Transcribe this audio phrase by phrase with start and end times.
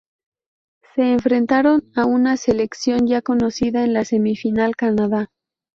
[0.95, 5.29] Se enfrentaron a una selección ya conocida en la semifinal, Canadá.